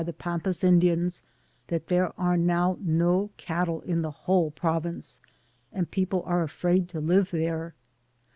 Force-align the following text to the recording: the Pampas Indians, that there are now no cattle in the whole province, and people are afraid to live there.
the 0.03 0.11
Pampas 0.11 0.63
Indians, 0.63 1.21
that 1.67 1.85
there 1.85 2.11
are 2.19 2.35
now 2.35 2.75
no 2.81 3.29
cattle 3.37 3.81
in 3.81 4.01
the 4.01 4.09
whole 4.09 4.49
province, 4.49 5.21
and 5.71 5.91
people 5.91 6.23
are 6.25 6.41
afraid 6.41 6.89
to 6.89 6.99
live 6.99 7.29
there. 7.29 7.75